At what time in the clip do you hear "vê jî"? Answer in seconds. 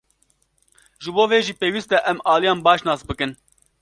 1.31-1.53